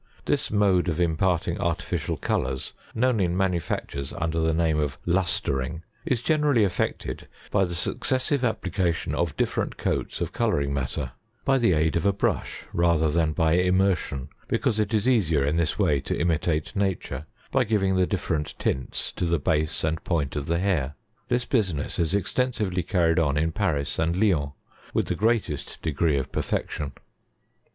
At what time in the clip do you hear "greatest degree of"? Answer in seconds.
25.15-26.31